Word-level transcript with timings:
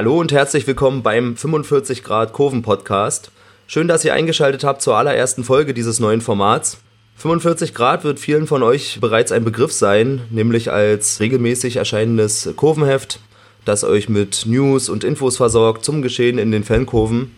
Hallo 0.00 0.18
und 0.18 0.32
herzlich 0.32 0.66
willkommen 0.66 1.02
beim 1.02 1.36
45 1.36 2.02
Grad 2.02 2.32
Kurven 2.32 2.62
Podcast. 2.62 3.30
Schön, 3.66 3.86
dass 3.86 4.02
ihr 4.02 4.14
eingeschaltet 4.14 4.64
habt 4.64 4.80
zur 4.80 4.96
allerersten 4.96 5.44
Folge 5.44 5.74
dieses 5.74 6.00
neuen 6.00 6.22
Formats. 6.22 6.78
45 7.16 7.74
Grad 7.74 8.02
wird 8.02 8.18
vielen 8.18 8.46
von 8.46 8.62
euch 8.62 8.96
bereits 9.02 9.30
ein 9.30 9.44
Begriff 9.44 9.74
sein, 9.74 10.22
nämlich 10.30 10.72
als 10.72 11.20
regelmäßig 11.20 11.76
erscheinendes 11.76 12.48
Kurvenheft, 12.56 13.20
das 13.66 13.84
euch 13.84 14.08
mit 14.08 14.46
News 14.46 14.88
und 14.88 15.04
Infos 15.04 15.36
versorgt 15.36 15.84
zum 15.84 16.00
Geschehen 16.00 16.38
in 16.38 16.50
den 16.50 16.64
Fankurven. 16.64 17.36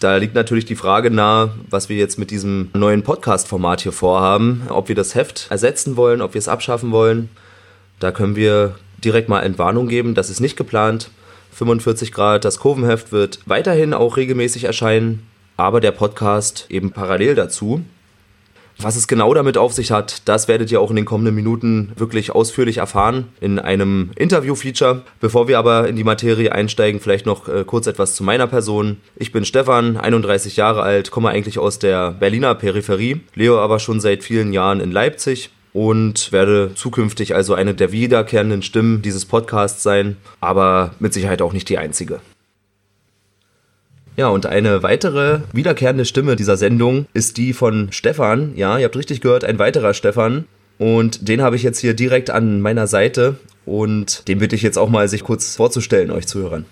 Da 0.00 0.16
liegt 0.16 0.34
natürlich 0.34 0.64
die 0.64 0.74
Frage 0.74 1.12
nahe, 1.12 1.52
was 1.70 1.88
wir 1.88 1.96
jetzt 1.96 2.18
mit 2.18 2.32
diesem 2.32 2.68
neuen 2.74 3.04
Podcast-Format 3.04 3.82
hier 3.82 3.92
vorhaben, 3.92 4.62
ob 4.70 4.88
wir 4.88 4.96
das 4.96 5.14
Heft 5.14 5.46
ersetzen 5.50 5.96
wollen, 5.96 6.20
ob 6.20 6.34
wir 6.34 6.40
es 6.40 6.48
abschaffen 6.48 6.90
wollen. 6.90 7.28
Da 8.00 8.10
können 8.10 8.34
wir 8.34 8.74
direkt 9.04 9.28
mal 9.28 9.42
Entwarnung 9.42 9.86
geben, 9.86 10.16
das 10.16 10.30
ist 10.30 10.40
nicht 10.40 10.56
geplant. 10.56 11.10
45 11.56 12.12
Grad. 12.12 12.44
Das 12.44 12.58
Kurvenheft 12.58 13.12
wird 13.12 13.40
weiterhin 13.46 13.94
auch 13.94 14.16
regelmäßig 14.16 14.64
erscheinen, 14.64 15.26
aber 15.56 15.80
der 15.80 15.90
Podcast 15.90 16.66
eben 16.68 16.90
parallel 16.90 17.34
dazu. 17.34 17.82
Was 18.78 18.94
es 18.94 19.08
genau 19.08 19.32
damit 19.32 19.56
auf 19.56 19.72
sich 19.72 19.90
hat, 19.90 20.28
das 20.28 20.48
werdet 20.48 20.70
ihr 20.70 20.82
auch 20.82 20.90
in 20.90 20.96
den 20.96 21.06
kommenden 21.06 21.34
Minuten 21.34 21.92
wirklich 21.96 22.32
ausführlich 22.32 22.76
erfahren 22.76 23.28
in 23.40 23.58
einem 23.58 24.10
Interview-Feature. 24.16 25.00
Bevor 25.18 25.48
wir 25.48 25.58
aber 25.58 25.88
in 25.88 25.96
die 25.96 26.04
Materie 26.04 26.52
einsteigen, 26.52 27.00
vielleicht 27.00 27.24
noch 27.24 27.48
äh, 27.48 27.64
kurz 27.64 27.86
etwas 27.86 28.14
zu 28.14 28.22
meiner 28.22 28.46
Person. 28.46 28.98
Ich 29.16 29.32
bin 29.32 29.46
Stefan, 29.46 29.96
31 29.96 30.56
Jahre 30.56 30.82
alt, 30.82 31.10
komme 31.10 31.30
eigentlich 31.30 31.58
aus 31.58 31.78
der 31.78 32.10
Berliner 32.12 32.54
Peripherie, 32.54 33.22
lebe 33.34 33.58
aber 33.60 33.78
schon 33.78 33.98
seit 33.98 34.22
vielen 34.22 34.52
Jahren 34.52 34.80
in 34.80 34.92
Leipzig 34.92 35.48
und 35.76 36.32
werde 36.32 36.70
zukünftig 36.74 37.34
also 37.34 37.52
eine 37.52 37.74
der 37.74 37.92
wiederkehrenden 37.92 38.62
Stimmen 38.62 39.02
dieses 39.02 39.26
Podcasts 39.26 39.82
sein, 39.82 40.16
aber 40.40 40.92
mit 41.00 41.12
Sicherheit 41.12 41.42
auch 41.42 41.52
nicht 41.52 41.68
die 41.68 41.76
einzige. 41.76 42.20
Ja, 44.16 44.28
und 44.28 44.46
eine 44.46 44.82
weitere 44.82 45.40
wiederkehrende 45.52 46.06
Stimme 46.06 46.34
dieser 46.34 46.56
Sendung 46.56 47.04
ist 47.12 47.36
die 47.36 47.52
von 47.52 47.88
Stefan. 47.92 48.56
Ja, 48.56 48.78
ihr 48.78 48.86
habt 48.86 48.96
richtig 48.96 49.20
gehört, 49.20 49.44
ein 49.44 49.58
weiterer 49.58 49.92
Stefan. 49.92 50.46
Und 50.78 51.28
den 51.28 51.42
habe 51.42 51.56
ich 51.56 51.62
jetzt 51.62 51.80
hier 51.80 51.92
direkt 51.92 52.30
an 52.30 52.62
meiner 52.62 52.86
Seite 52.86 53.36
und 53.66 54.26
den 54.28 54.38
bitte 54.38 54.56
ich 54.56 54.62
jetzt 54.62 54.78
auch 54.78 54.88
mal, 54.88 55.08
sich 55.08 55.24
kurz 55.24 55.56
vorzustellen, 55.56 56.10
euch 56.10 56.26
Zuhörern. 56.26 56.64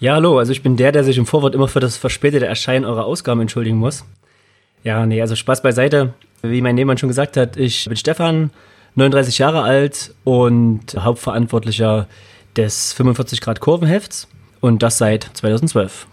Ja, 0.00 0.14
hallo, 0.14 0.36
also 0.36 0.50
ich 0.50 0.64
bin 0.64 0.76
der, 0.76 0.90
der 0.90 1.04
sich 1.04 1.16
im 1.16 1.26
Vorwort 1.26 1.54
immer 1.54 1.68
für 1.68 1.80
das 1.80 1.96
verspätete 1.96 2.46
Erscheinen 2.46 2.84
eurer 2.84 3.04
Ausgaben 3.04 3.40
entschuldigen 3.40 3.78
muss. 3.78 4.04
Ja, 4.84 5.06
nee, 5.06 5.20
also 5.20 5.36
Spaß 5.36 5.62
beiseite. 5.62 6.14
Wie 6.42 6.60
mein 6.60 6.74
Nebenmann 6.74 6.98
schon 6.98 7.08
gesagt 7.08 7.36
hat, 7.36 7.56
ich 7.56 7.86
bin 7.86 7.96
Stefan, 7.96 8.50
39 8.94 9.38
Jahre 9.38 9.62
alt 9.62 10.14
und 10.24 10.96
Hauptverantwortlicher 10.96 12.08
des 12.56 12.92
45 12.92 13.40
Grad 13.40 13.60
Kurvenhefts 13.60 14.28
und 14.60 14.82
das 14.82 14.98
seit 14.98 15.30
2012. 15.34 16.06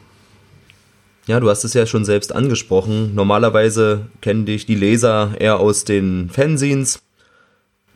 Ja, 1.27 1.39
du 1.39 1.49
hast 1.49 1.63
es 1.63 1.73
ja 1.73 1.87
schon 1.87 2.05
selbst 2.05 2.33
angesprochen. 2.33 3.15
Normalerweise 3.15 4.07
kennen 4.21 4.45
dich 4.45 4.67
die 4.67 4.75
Leser 4.75 5.33
eher 5.39 5.59
aus 5.59 5.83
den 5.83 6.29
Fanzines. 6.29 7.01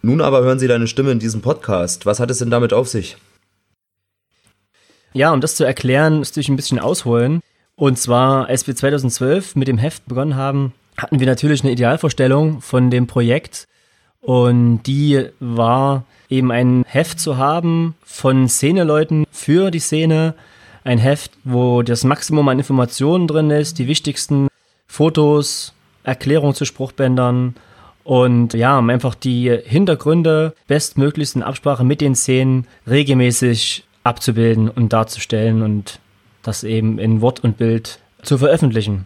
Nun 0.01 0.21
aber 0.21 0.41
hören 0.41 0.57
sie 0.57 0.67
deine 0.67 0.87
Stimme 0.87 1.11
in 1.11 1.19
diesem 1.19 1.41
Podcast. 1.41 2.05
Was 2.05 2.19
hat 2.19 2.31
es 2.31 2.39
denn 2.39 2.49
damit 2.49 2.73
auf 2.73 2.87
sich? 2.87 3.17
Ja, 5.13 5.31
um 5.31 5.41
das 5.41 5.55
zu 5.55 5.63
erklären, 5.63 6.19
müsste 6.19 6.39
ich 6.39 6.49
ein 6.49 6.55
bisschen 6.55 6.79
ausholen. 6.79 7.41
Und 7.79 7.97
zwar, 7.97 8.47
als 8.47 8.67
wir 8.67 8.75
2012 8.75 9.55
mit 9.55 9.69
dem 9.69 9.77
Heft 9.77 10.05
begonnen 10.05 10.35
haben, 10.35 10.73
hatten 10.97 11.21
wir 11.21 11.27
natürlich 11.27 11.63
eine 11.63 11.71
Idealvorstellung 11.71 12.59
von 12.59 12.91
dem 12.91 13.07
Projekt. 13.07 13.69
Und 14.19 14.83
die 14.83 15.27
war 15.39 16.03
eben 16.29 16.51
ein 16.51 16.83
Heft 16.89 17.21
zu 17.21 17.37
haben 17.37 17.95
von 18.03 18.49
Szeneleuten 18.49 19.25
für 19.31 19.71
die 19.71 19.79
Szene, 19.79 20.33
ein 20.83 20.97
Heft, 20.97 21.31
wo 21.45 21.81
das 21.81 22.03
Maximum 22.03 22.49
an 22.49 22.59
Informationen 22.59 23.27
drin 23.27 23.49
ist, 23.49 23.79
die 23.79 23.87
wichtigsten 23.87 24.49
Fotos, 24.85 25.73
Erklärungen 26.03 26.55
zu 26.55 26.65
Spruchbändern 26.65 27.55
und 28.03 28.55
ja, 28.55 28.77
um 28.77 28.89
einfach 28.89 29.15
die 29.15 29.57
Hintergründe 29.63 30.53
bestmöglichst 30.67 31.37
in 31.37 31.43
Absprache 31.43 31.85
mit 31.85 32.01
den 32.01 32.15
Szenen 32.15 32.67
regelmäßig 32.89 33.85
abzubilden 34.03 34.67
und 34.67 34.91
darzustellen 34.91 35.61
und 35.61 36.01
das 36.49 36.63
eben 36.63 36.97
in 36.97 37.21
Wort 37.21 37.43
und 37.43 37.57
Bild 37.57 37.99
zu 38.23 38.37
veröffentlichen. 38.37 39.05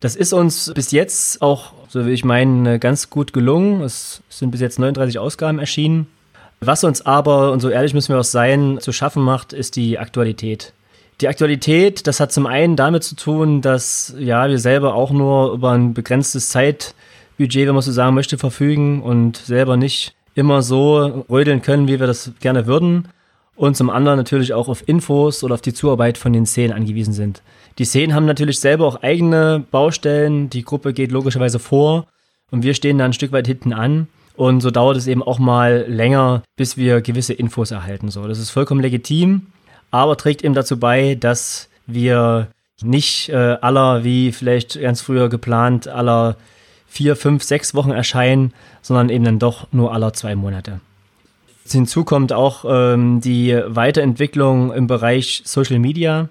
Das 0.00 0.14
ist 0.14 0.34
uns 0.34 0.70
bis 0.74 0.90
jetzt 0.90 1.40
auch, 1.40 1.72
so 1.88 2.06
wie 2.06 2.10
ich 2.10 2.24
meine, 2.24 2.78
ganz 2.78 3.08
gut 3.08 3.32
gelungen. 3.32 3.80
Es 3.80 4.22
sind 4.28 4.50
bis 4.50 4.60
jetzt 4.60 4.78
39 4.78 5.18
Ausgaben 5.18 5.58
erschienen. 5.58 6.06
Was 6.60 6.84
uns 6.84 7.00
aber, 7.06 7.52
und 7.52 7.60
so 7.60 7.70
ehrlich 7.70 7.94
müssen 7.94 8.12
wir 8.12 8.20
auch 8.20 8.24
sein, 8.24 8.78
zu 8.80 8.92
schaffen 8.92 9.22
macht, 9.22 9.54
ist 9.54 9.76
die 9.76 9.98
Aktualität. 9.98 10.74
Die 11.22 11.28
Aktualität, 11.28 12.06
das 12.06 12.20
hat 12.20 12.32
zum 12.32 12.46
einen 12.46 12.76
damit 12.76 13.04
zu 13.04 13.16
tun, 13.16 13.62
dass 13.62 14.14
ja 14.18 14.48
wir 14.48 14.58
selber 14.58 14.94
auch 14.94 15.10
nur 15.10 15.52
über 15.52 15.70
ein 15.70 15.94
begrenztes 15.94 16.50
Zeitbudget, 16.50 17.66
wenn 17.66 17.74
man 17.74 17.82
so 17.82 17.92
sagen 17.92 18.14
möchte, 18.14 18.36
verfügen 18.36 19.02
und 19.02 19.38
selber 19.38 19.78
nicht 19.78 20.14
immer 20.34 20.60
so 20.60 21.24
rödeln 21.30 21.62
können, 21.62 21.88
wie 21.88 21.98
wir 22.00 22.06
das 22.06 22.32
gerne 22.40 22.66
würden. 22.66 23.08
Und 23.56 23.76
zum 23.76 23.90
anderen 23.90 24.18
natürlich 24.18 24.52
auch 24.52 24.68
auf 24.68 24.88
Infos 24.88 25.44
oder 25.44 25.54
auf 25.54 25.60
die 25.60 25.74
Zuarbeit 25.74 26.18
von 26.18 26.32
den 26.32 26.46
Szenen 26.46 26.72
angewiesen 26.72 27.12
sind. 27.12 27.42
Die 27.78 27.84
Szenen 27.84 28.14
haben 28.14 28.26
natürlich 28.26 28.60
selber 28.60 28.86
auch 28.86 29.02
eigene 29.02 29.64
Baustellen. 29.70 30.50
Die 30.50 30.64
Gruppe 30.64 30.92
geht 30.92 31.12
logischerweise 31.12 31.58
vor 31.58 32.06
und 32.50 32.62
wir 32.62 32.74
stehen 32.74 32.98
da 32.98 33.04
ein 33.04 33.12
Stück 33.12 33.32
weit 33.32 33.46
hinten 33.46 33.72
an. 33.72 34.08
Und 34.36 34.60
so 34.60 34.70
dauert 34.70 34.96
es 34.96 35.06
eben 35.06 35.22
auch 35.22 35.38
mal 35.38 35.84
länger, 35.88 36.42
bis 36.56 36.76
wir 36.76 37.00
gewisse 37.00 37.34
Infos 37.34 37.70
erhalten. 37.70 38.10
So, 38.10 38.26
das 38.26 38.40
ist 38.40 38.50
vollkommen 38.50 38.80
legitim, 38.80 39.46
aber 39.92 40.16
trägt 40.16 40.42
eben 40.42 40.54
dazu 40.54 40.78
bei, 40.78 41.14
dass 41.14 41.68
wir 41.86 42.48
nicht 42.82 43.28
äh, 43.28 43.56
aller, 43.60 44.02
wie 44.02 44.32
vielleicht 44.32 44.80
ganz 44.80 45.00
früher 45.00 45.28
geplant, 45.28 45.86
aller 45.86 46.36
vier, 46.86 47.14
fünf, 47.14 47.44
sechs 47.44 47.74
Wochen 47.74 47.90
erscheinen, 47.90 48.52
sondern 48.82 49.08
eben 49.08 49.24
dann 49.24 49.38
doch 49.38 49.68
nur 49.72 49.92
aller 49.92 50.12
zwei 50.12 50.34
Monate. 50.34 50.80
Hinzu 51.72 52.04
kommt 52.04 52.32
auch 52.32 52.64
ähm, 52.68 53.20
die 53.20 53.58
Weiterentwicklung 53.66 54.72
im 54.72 54.86
Bereich 54.86 55.42
Social 55.44 55.78
Media. 55.78 56.28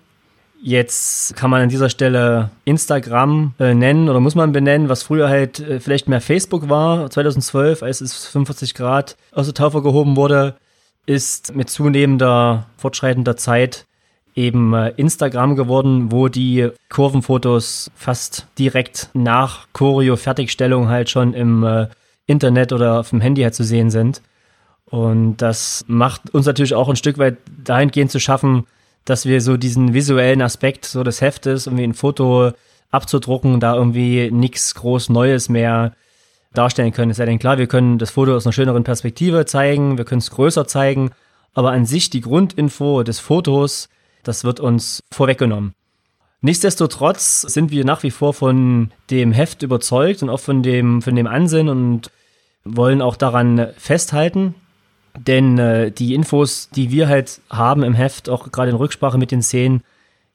Jetzt 0.62 1.36
kann 1.36 1.50
man 1.50 1.64
an 1.64 1.70
dieser 1.70 1.90
Stelle 1.90 2.50
Instagram 2.64 3.54
äh, 3.60 3.74
nennen 3.74 4.08
oder 4.08 4.20
muss 4.22 4.36
man 4.36 4.54
benennen, 4.54 4.88
was 4.88 5.04
früher 5.04 5.28
halt 5.28 5.60
äh, 5.60 5.80
vielleicht 5.80 6.08
mehr 6.08 6.22
Facebook 6.22 6.70
war. 6.70 7.10
2012, 7.10 7.84
als 7.84 8.00
es 8.00 8.26
45 8.28 8.74
Grad 8.74 9.18
aus 9.34 9.48
der 9.48 9.56
Taufe 9.56 9.82
gehoben 9.82 10.16
wurde, 10.16 10.56
ist 11.06 11.54
mit 11.56 11.70
zunehmender, 11.70 12.68
fortschreitender 12.78 13.36
Zeit 13.36 13.86
eben 14.36 14.74
äh, 14.74 14.94
Instagram 14.96 15.56
geworden, 15.56 16.12
wo 16.12 16.28
die 16.28 16.70
Kurvenfotos 16.90 17.92
fast 17.96 18.48
direkt 18.58 19.10
nach 19.14 19.68
Choreo-Fertigstellung 19.74 20.88
halt 20.88 21.10
schon 21.10 21.34
im 21.34 21.64
äh, 21.64 21.88
Internet 22.26 22.72
oder 22.72 23.00
auf 23.00 23.10
dem 23.10 23.22
Handy 23.22 23.42
halt 23.42 23.56
zu 23.56 23.64
sehen 23.64 23.90
sind. 23.90 24.22
Und 24.94 25.38
das 25.38 25.84
macht 25.88 26.36
uns 26.36 26.46
natürlich 26.46 26.76
auch 26.76 26.88
ein 26.88 26.96
Stück 26.96 27.18
weit 27.18 27.38
dahingehend 27.64 28.12
zu 28.12 28.20
schaffen, 28.20 28.68
dass 29.06 29.26
wir 29.26 29.42
so 29.42 29.58
diesen 29.58 29.96
visuellen 29.96 30.44
Aspekt 30.44 30.86
so 30.86 31.02
des 31.02 31.20
Heftes, 31.20 31.66
irgendwie 31.66 31.86
ein 31.86 31.96
Foto 31.96 32.52
abzudrucken, 32.92 33.60
da 33.60 33.74
irgendwie 33.74 34.30
nichts 34.30 34.76
groß 34.76 35.10
Neues 35.10 35.50
mehr 35.50 35.94
darstellen 36.54 36.92
können. 36.92 37.10
Ist 37.10 37.18
ja 37.18 37.26
denn 37.26 37.40
klar, 37.40 37.58
wir 37.58 37.66
können 37.66 37.98
das 37.98 38.12
Foto 38.12 38.36
aus 38.36 38.46
einer 38.46 38.54
schöneren 38.54 38.84
Perspektive 38.84 39.48
zeigen, 39.48 39.98
wir 39.98 40.06
können 40.06 40.20
es 40.20 40.30
größer 40.30 40.68
zeigen, 40.68 41.10
aber 41.56 41.72
an 41.72 41.88
sich 41.88 42.12
die 42.12 42.22
Grundinfo 42.22 43.02
des 43.02 43.20
Fotos, 43.20 43.90
das 44.22 44.44
wird 44.44 44.60
uns 44.60 45.02
vorweggenommen. 45.12 45.74
Nichtsdestotrotz 46.42 47.42
sind 47.42 47.72
wir 47.72 47.84
nach 47.84 48.04
wie 48.04 48.12
vor 48.12 48.36
von 48.36 48.92
dem 49.10 49.32
Heft 49.32 49.64
überzeugt 49.64 50.22
und 50.22 50.30
auch 50.30 50.40
von 50.40 50.62
dem, 50.62 51.02
von 51.02 51.16
dem 51.16 51.26
Ansinnen 51.26 51.70
und 51.70 52.12
wollen 52.64 53.02
auch 53.02 53.16
daran 53.16 53.70
festhalten. 53.76 54.54
Denn 55.18 55.58
äh, 55.58 55.92
die 55.92 56.14
Infos, 56.14 56.70
die 56.76 56.92
wir 56.92 57.08
halt 57.08 57.42
haben 57.50 57.84
im 57.84 57.94
Heft, 57.94 58.30
auch 58.30 58.52
gerade 58.52 58.72
in 58.72 58.78
Rücksprache 58.78 59.18
mit 59.18 59.32
den 59.32 59.42
Szenen, 59.42 59.84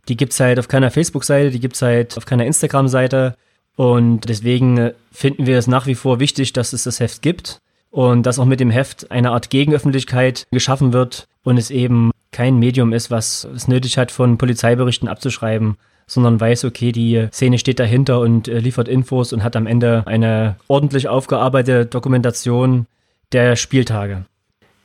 die 0.09 0.17
gibt's 0.17 0.41
halt 0.41 0.59
auf 0.59 0.69
keiner 0.69 0.91
Facebook-Seite, 0.91 1.51
die 1.51 1.61
gibt's 1.61 1.83
halt 1.83 2.17
auf 2.17 2.27
keiner 2.27 2.47
Instagram-Seite. 2.47 3.37
Und 3.77 4.29
deswegen 4.29 4.79
äh, 4.79 4.95
finden 5.13 5.47
wir 5.47 5.59
es 5.59 5.67
nach 5.67 5.87
wie 5.87 5.95
vor 5.95 6.21
wichtig, 6.21 6.53
dass 6.53 6.73
es 6.73 6.85
das 6.85 7.01
Heft 7.01 7.23
gibt 7.23 7.61
und 7.91 8.25
dass 8.25 8.39
auch 8.39 8.45
mit 8.45 8.61
dem 8.61 8.71
Heft 8.71 9.11
eine 9.11 9.31
Art 9.31 9.51
Gegenöffentlichkeit 9.51 10.47
geschaffen 10.51 10.93
wird 10.93 11.29
und 11.43 11.59
es 11.59 11.71
eben 11.71 12.11
kein 12.33 12.59
Medium 12.59 12.93
ist, 12.93 13.11
was 13.11 13.45
es 13.55 13.69
nötig 13.69 13.99
hat, 13.99 14.11
von 14.11 14.39
Polizeiberichten 14.39 15.09
abzuschreiben, 15.09 15.77
sondern 16.07 16.41
weiß, 16.41 16.65
okay, 16.65 16.93
die 16.93 17.29
Szene 17.33 17.59
steht 17.59 17.79
dahinter 17.79 18.21
und 18.21 18.49
äh, 18.49 18.59
liefert 18.59 18.89
Infos 18.89 19.33
und 19.33 19.43
hat 19.43 19.57
am 19.57 19.67
Ende 19.67 20.03
eine 20.07 20.57
ordentlich 20.69 21.09
aufgearbeitete 21.09 21.87
Dokumentation 21.87 22.87
der 23.33 23.57
Spieltage. 23.57 24.25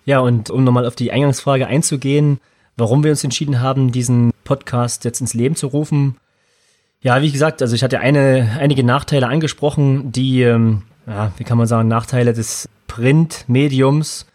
Ja, 0.05 0.19
und 0.19 0.49
um 0.49 0.63
nochmal 0.63 0.85
auf 0.85 0.95
die 0.95 1.11
Eingangsfrage 1.11 1.67
einzugehen, 1.67 2.39
warum 2.77 3.03
wir 3.03 3.11
uns 3.11 3.23
entschieden 3.23 3.61
haben, 3.61 3.91
diesen 3.91 4.31
Podcast 4.43 5.05
jetzt 5.05 5.21
ins 5.21 5.33
Leben 5.33 5.55
zu 5.55 5.67
rufen. 5.67 6.17
Ja, 7.01 7.21
wie 7.21 7.31
gesagt, 7.31 7.61
also 7.61 7.75
ich 7.75 7.83
hatte 7.83 7.99
eine, 7.99 8.57
einige 8.59 8.83
Nachteile 8.83 9.27
angesprochen, 9.27 10.11
die, 10.11 10.41
ähm, 10.41 10.83
ja, 11.07 11.31
wie 11.37 11.43
kann 11.43 11.57
man 11.57 11.67
sagen, 11.67 11.87
Nachteile 11.87 12.33
des 12.33 12.69
Printmediums. 12.87 14.25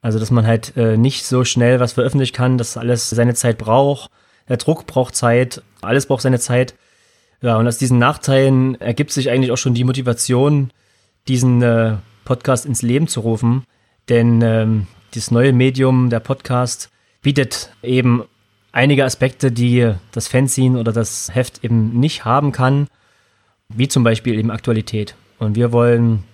Also, 0.00 0.18
dass 0.18 0.32
man 0.32 0.46
halt 0.46 0.76
äh, 0.76 0.96
nicht 0.96 1.24
so 1.24 1.44
schnell 1.44 1.78
was 1.78 1.92
veröffentlichen 1.92 2.34
kann, 2.34 2.58
dass 2.58 2.76
alles 2.76 3.08
seine 3.10 3.34
Zeit 3.34 3.58
braucht. 3.58 4.10
Der 4.48 4.56
Druck 4.56 4.86
braucht 4.86 5.14
Zeit, 5.14 5.62
alles 5.80 6.06
braucht 6.06 6.22
seine 6.22 6.40
Zeit. 6.40 6.74
Ja, 7.40 7.56
und 7.56 7.66
aus 7.68 7.78
diesen 7.78 7.98
Nachteilen 7.98 8.80
ergibt 8.80 9.12
sich 9.12 9.30
eigentlich 9.30 9.52
auch 9.52 9.56
schon 9.56 9.74
die 9.74 9.84
Motivation, 9.84 10.72
diesen 11.28 11.62
äh, 11.62 11.96
Podcast 12.24 12.66
ins 12.66 12.82
Leben 12.82 13.06
zu 13.06 13.20
rufen. 13.20 13.64
Denn 14.08 14.42
ähm, 14.42 14.86
dieses 15.14 15.30
neue 15.30 15.52
Medium, 15.52 16.10
der 16.10 16.20
Podcast, 16.20 16.90
bietet 17.22 17.72
eben 17.82 18.24
einige 18.72 19.04
Aspekte, 19.04 19.52
die 19.52 19.92
das 20.12 20.28
Fanzine 20.28 20.78
oder 20.78 20.92
das 20.92 21.34
Heft 21.34 21.62
eben 21.64 21.98
nicht 21.98 22.24
haben 22.24 22.52
kann, 22.52 22.88
wie 23.68 23.88
zum 23.88 24.04
Beispiel 24.04 24.38
eben 24.38 24.50
Aktualität. 24.50 25.14
Und 25.38 25.56
wir 25.56 25.72
wollen 25.72 26.24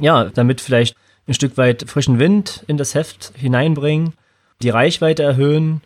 ja 0.00 0.24
damit 0.24 0.60
vielleicht 0.60 0.96
ein 1.26 1.34
Stück 1.34 1.56
weit 1.56 1.88
frischen 1.88 2.18
Wind 2.18 2.64
in 2.66 2.76
das 2.76 2.94
Heft 2.94 3.32
hineinbringen, 3.36 4.12
die 4.62 4.70
Reichweite 4.70 5.22
erhöhen 5.22 5.80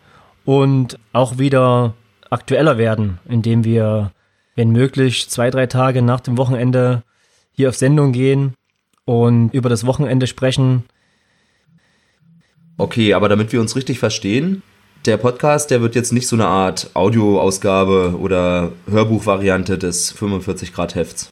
und 0.45 0.99
auch 1.13 1.37
wieder 1.37 1.93
aktueller 2.29 2.77
werden, 2.77 3.19
indem 3.27 3.63
wir, 3.63 4.11
wenn 4.55 4.71
möglich, 4.71 5.29
zwei, 5.29 5.49
drei 5.49 5.67
Tage 5.67 6.01
nach 6.01 6.19
dem 6.19 6.37
Wochenende 6.37 7.03
hier 7.51 7.69
auf 7.69 7.75
Sendung 7.75 8.11
gehen 8.11 8.53
und 9.05 9.53
über 9.53 9.69
das 9.69 9.85
Wochenende 9.85 10.27
sprechen. 10.27 10.83
Okay, 12.79 13.13
aber 13.13 13.27
damit 13.27 13.51
wir 13.51 13.59
uns 13.59 13.75
richtig 13.75 13.99
verstehen, 13.99 14.63
der 15.05 15.17
Podcast, 15.17 15.69
der 15.69 15.81
wird 15.81 15.95
jetzt 15.95 16.13
nicht 16.13 16.27
so 16.27 16.37
eine 16.37 16.47
Art 16.47 16.91
Audioausgabe 16.93 18.15
oder 18.17 18.71
Hörbuchvariante 18.89 19.77
des 19.77 20.13
45 20.13 20.73
Grad 20.73 20.95
Hefts. 20.95 21.29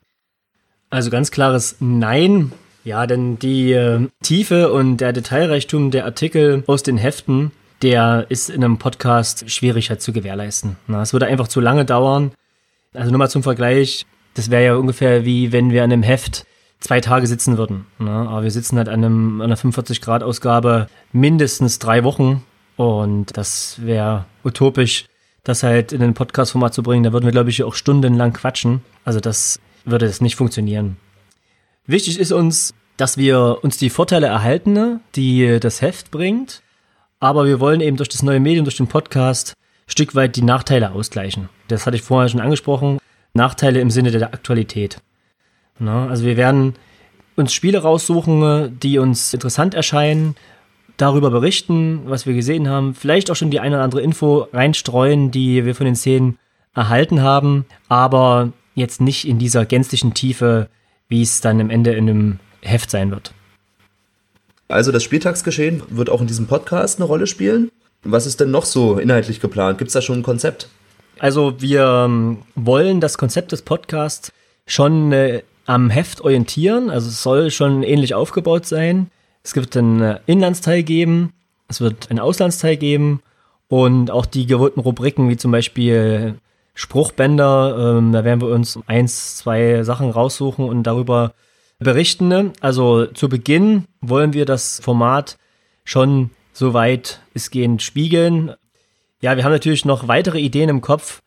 Also 0.89 1.09
ganz 1.09 1.31
klares 1.31 1.77
Nein. 1.79 2.51
Ja, 2.83 3.07
denn 3.07 3.39
die 3.39 3.71
äh, 3.71 4.07
Tiefe 4.21 4.73
und 4.73 4.97
der 4.97 5.13
Detailreichtum 5.13 5.89
der 5.89 6.03
Artikel 6.03 6.65
aus 6.67 6.83
den 6.83 6.97
Heften, 6.97 7.51
der 7.81 8.25
ist 8.27 8.49
in 8.49 8.61
einem 8.61 8.77
Podcast 8.77 9.49
schwieriger 9.49 9.99
zu 9.99 10.11
gewährleisten. 10.11 10.75
Es 11.01 11.13
würde 11.13 11.27
einfach 11.27 11.47
zu 11.47 11.61
lange 11.61 11.85
dauern. 11.85 12.31
Also 12.93 13.09
nur 13.11 13.19
mal 13.19 13.29
zum 13.29 13.43
Vergleich, 13.43 14.05
das 14.33 14.51
wäre 14.51 14.65
ja 14.65 14.75
ungefähr 14.75 15.23
wie 15.23 15.53
wenn 15.53 15.71
wir 15.71 15.85
an 15.85 15.93
einem 15.93 16.03
Heft 16.03 16.45
zwei 16.79 17.01
Tage 17.01 17.27
sitzen 17.27 17.57
würden. 17.57 17.85
Na, 17.99 18.27
aber 18.27 18.43
wir 18.43 18.51
sitzen 18.51 18.77
halt 18.77 18.89
an, 18.89 19.03
einem, 19.03 19.41
an 19.41 19.51
einer 19.51 19.57
45-Grad-Ausgabe 19.57 20.87
mindestens 21.11 21.79
drei 21.79 22.03
Wochen 22.03 22.43
und 22.75 23.35
das 23.37 23.77
wäre 23.81 24.25
utopisch, 24.43 25.05
das 25.43 25.63
halt 25.63 25.91
in 25.91 26.03
ein 26.03 26.13
Podcast-Format 26.13 26.73
zu 26.73 26.83
bringen. 26.83 27.03
Da 27.03 27.13
würden 27.13 27.25
wir, 27.25 27.31
glaube 27.31 27.49
ich, 27.49 27.63
auch 27.63 27.73
stundenlang 27.73 28.33
quatschen. 28.33 28.81
Also 29.05 29.19
das 29.19 29.59
würde 29.85 30.07
das 30.07 30.21
nicht 30.21 30.35
funktionieren. 30.35 30.97
Wichtig 31.85 32.19
ist 32.19 32.31
uns, 32.31 32.73
dass 32.97 33.17
wir 33.17 33.59
uns 33.61 33.77
die 33.77 33.89
Vorteile 33.89 34.27
erhalten, 34.27 34.99
die 35.15 35.59
das 35.59 35.81
Heft 35.81 36.11
bringt, 36.11 36.61
aber 37.19 37.45
wir 37.45 37.59
wollen 37.59 37.81
eben 37.81 37.97
durch 37.97 38.09
das 38.09 38.23
neue 38.23 38.39
Medium, 38.39 38.65
durch 38.65 38.77
den 38.77 38.87
Podcast, 38.87 39.53
Stück 39.87 40.15
weit 40.15 40.35
die 40.35 40.41
Nachteile 40.41 40.91
ausgleichen. 40.91 41.49
Das 41.69 41.85
hatte 41.85 41.95
ich 41.95 42.03
vorher 42.03 42.27
schon 42.27 42.41
angesprochen. 42.41 42.99
Nachteile 43.33 43.79
im 43.79 43.89
Sinne 43.89 44.11
der 44.11 44.33
Aktualität. 44.33 44.99
Na, 45.79 46.07
also 46.07 46.25
wir 46.25 46.37
werden 46.37 46.73
uns 47.35 47.53
Spiele 47.53 47.79
raussuchen, 47.79 48.79
die 48.79 48.97
uns 48.97 49.33
interessant 49.33 49.73
erscheinen, 49.73 50.35
darüber 50.97 51.29
berichten, 51.29 52.01
was 52.05 52.25
wir 52.25 52.33
gesehen 52.33 52.67
haben, 52.67 52.95
vielleicht 52.95 53.29
auch 53.29 53.35
schon 53.35 53.51
die 53.51 53.59
eine 53.59 53.75
oder 53.75 53.83
andere 53.83 54.01
Info 54.01 54.47
reinstreuen, 54.51 55.29
die 55.31 55.63
wir 55.63 55.75
von 55.75 55.85
den 55.85 55.95
Szenen 55.95 56.39
erhalten 56.73 57.21
haben, 57.21 57.65
aber 57.87 58.51
jetzt 58.75 59.01
nicht 59.01 59.27
in 59.27 59.39
dieser 59.39 59.65
gänzlichen 59.65 60.13
Tiefe, 60.13 60.69
wie 61.07 61.21
es 61.21 61.41
dann 61.41 61.61
am 61.61 61.69
Ende 61.69 61.93
in 61.93 62.09
einem 62.09 62.39
Heft 62.61 62.89
sein 62.89 63.11
wird. 63.11 63.33
Also 64.67 64.91
das 64.91 65.03
Spieltagsgeschehen 65.03 65.83
wird 65.89 66.09
auch 66.09 66.21
in 66.21 66.27
diesem 66.27 66.47
Podcast 66.47 66.99
eine 66.99 67.05
Rolle 67.05 67.27
spielen. 67.27 67.71
Was 68.03 68.25
ist 68.25 68.39
denn 68.39 68.51
noch 68.51 68.65
so 68.65 68.99
inhaltlich 68.99 69.39
geplant? 69.39 69.77
Gibt 69.77 69.89
es 69.89 69.93
da 69.93 70.01
schon 70.01 70.19
ein 70.19 70.23
Konzept? 70.23 70.67
Also 71.19 71.61
wir 71.61 72.05
ähm, 72.05 72.39
wollen 72.55 73.01
das 73.01 73.17
Konzept 73.17 73.51
des 73.51 73.61
Podcasts 73.61 74.31
schon 74.65 75.11
äh, 75.11 75.41
am 75.67 75.89
Heft 75.89 76.21
orientieren. 76.21 76.89
Also 76.89 77.09
es 77.09 77.21
soll 77.21 77.51
schon 77.51 77.83
ähnlich 77.83 78.15
aufgebaut 78.15 78.65
sein. 78.65 79.11
Es 79.43 79.55
wird 79.55 79.77
einen 79.77 80.01
äh, 80.01 80.19
Inlandsteil 80.25 80.81
geben, 80.81 81.33
es 81.67 81.79
wird 81.79 82.09
einen 82.09 82.19
Auslandsteil 82.19 82.77
geben 82.77 83.21
und 83.67 84.09
auch 84.09 84.25
die 84.25 84.47
gewohnten 84.47 84.79
Rubriken 84.79 85.29
wie 85.29 85.37
zum 85.37 85.51
Beispiel 85.51 86.35
Spruchbänder. 86.73 87.97
Ähm, 87.97 88.11
da 88.11 88.23
werden 88.23 88.41
wir 88.41 88.49
uns 88.49 88.79
eins, 88.87 89.37
zwei 89.37 89.83
Sachen 89.83 90.09
raussuchen 90.09 90.67
und 90.67 90.83
darüber 90.83 91.33
berichten. 91.79 92.53
Also 92.61 93.05
zu 93.05 93.29
Beginn 93.29 93.85
wollen 94.01 94.33
wir 94.33 94.45
das 94.45 94.79
Format 94.81 95.37
schon 95.83 96.31
so 96.53 96.73
weit 96.73 97.21
es 97.33 97.51
gehend 97.51 97.81
spiegeln. 97.81 98.53
Ja, 99.21 99.35
wir 99.35 99.43
haben 99.43 99.51
natürlich 99.51 99.85
noch 99.85 100.07
weitere 100.07 100.39
Ideen 100.39 100.69
im 100.69 100.81
Kopf. 100.81 101.21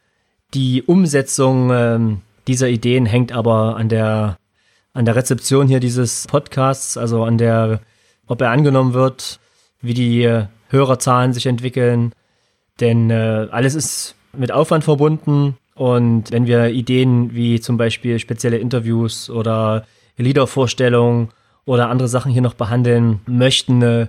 Die 0.54 0.82
Umsetzung 0.82 1.70
ähm, 1.72 2.20
dieser 2.46 2.68
Ideen 2.68 3.06
hängt 3.06 3.32
aber 3.32 3.76
an 3.76 3.88
der, 3.88 4.38
an 4.92 5.04
der 5.04 5.16
Rezeption 5.16 5.68
hier 5.68 5.80
dieses 5.80 6.26
Podcasts, 6.26 6.96
also 6.96 7.24
an 7.24 7.38
der 7.38 7.80
ob 8.30 8.40
er 8.40 8.50
angenommen 8.50 8.94
wird, 8.94 9.40
wie 9.82 9.92
die 9.92 10.22
äh, 10.22 10.46
Hörerzahlen 10.68 11.32
sich 11.32 11.46
entwickeln. 11.46 12.12
Denn 12.78 13.10
äh, 13.10 13.48
alles 13.50 13.74
ist 13.74 14.14
mit 14.32 14.52
Aufwand 14.52 14.84
verbunden. 14.84 15.56
Und 15.74 16.30
wenn 16.30 16.46
wir 16.46 16.68
Ideen 16.68 17.34
wie 17.34 17.60
zum 17.60 17.76
Beispiel 17.76 18.20
spezielle 18.20 18.58
Interviews 18.58 19.30
oder 19.30 19.84
Liedervorstellungen 20.16 21.30
oder 21.64 21.88
andere 21.88 22.06
Sachen 22.06 22.30
hier 22.30 22.42
noch 22.42 22.54
behandeln 22.54 23.20
möchten, 23.26 23.82
äh, 23.82 24.06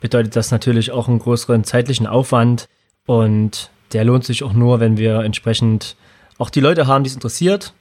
bedeutet 0.00 0.34
das 0.34 0.50
natürlich 0.50 0.90
auch 0.90 1.06
einen 1.06 1.20
größeren 1.20 1.62
zeitlichen 1.62 2.08
Aufwand. 2.08 2.68
Und 3.06 3.70
der 3.92 4.04
lohnt 4.04 4.24
sich 4.24 4.42
auch 4.42 4.52
nur, 4.52 4.80
wenn 4.80 4.96
wir 4.96 5.20
entsprechend 5.20 5.96
auch 6.40 6.50
die 6.50 6.60
Leute 6.60 6.86
haben, 6.86 7.04
die 7.04 7.08
es 7.08 7.14
interessiert. 7.14 7.74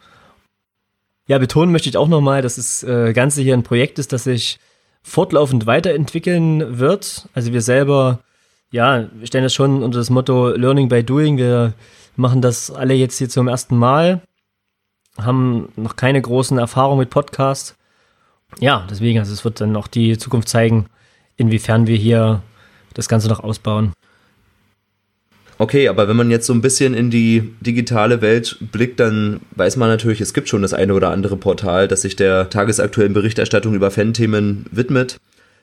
Ja, 1.28 1.38
betonen 1.38 1.72
möchte 1.72 1.90
ich 1.90 1.98
auch 1.98 2.08
nochmal, 2.08 2.42
dass 2.42 2.56
das 2.56 2.84
äh, 2.84 3.14
Ganze 3.14 3.42
hier 3.42 3.54
ein 3.54 3.64
Projekt 3.64 4.00
ist, 4.00 4.12
das 4.12 4.26
sich 4.26 4.60
fortlaufend 5.02 5.66
weiterentwickeln 5.66 6.80
wird. 6.80 7.30
Also 7.34 7.54
wir 7.54 7.62
selber, 7.62 8.20
ja, 8.72 9.08
stellen 9.24 9.44
das 9.44 9.54
schon 9.54 9.82
unter 9.82 9.98
das 9.98 10.10
Motto 10.10 10.50
Learning 10.50 10.90
by 10.90 11.04
Doing. 11.04 11.38
Wir 11.38 11.74
machen 12.16 12.42
das 12.42 12.70
alle 12.70 12.94
jetzt 12.94 13.18
hier 13.18 13.30
zum 13.30 13.48
ersten 13.48 13.78
Mal, 13.78 14.22
haben 15.18 15.72
noch 15.76 15.96
keine 15.96 16.22
großen 16.22 16.58
Erfahrungen 16.58 17.00
mit 17.00 17.10
Podcasts. 17.10 17.76
Ja, 18.60 18.86
deswegen, 18.90 19.20
also 19.20 19.32
es 19.32 19.46
wird 19.46 19.62
dann 19.62 19.76
auch 19.76 19.88
die 19.88 20.18
Zukunft 20.18 20.50
zeigen, 20.50 20.88
inwiefern 21.38 21.88
wir 21.88 21.96
hier 21.96 22.42
das 22.94 23.08
Ganze 23.08 23.30
noch 23.30 23.40
ausbauen. 23.40 23.94
Okay, 25.62 25.90
aber 25.90 26.08
wenn 26.08 26.16
man 26.16 26.32
jetzt 26.32 26.48
so 26.48 26.54
ein 26.54 26.62
bisschen 26.62 26.94
in 26.94 27.10
die 27.10 27.54
digitale 27.60 28.22
Welt 28.22 28.56
blickt, 28.72 28.98
dann 29.02 29.42
weiß 29.58 29.76
man 29.76 29.90
natürlich, 29.90 30.22
es 30.22 30.34
gibt 30.34 30.48
schon 30.48 30.62
das 30.62 30.74
eine 30.74 30.94
oder 30.94 31.10
andere 31.10 31.36
Portal, 31.36 31.90
das 31.90 32.04
sich 32.04 32.16
der 32.16 32.50
tagesaktuellen 32.50 33.12
Berichterstattung 33.12 33.74
über 33.74 33.92
Fan-Themen 33.92 34.68
widmet. 34.72 35.18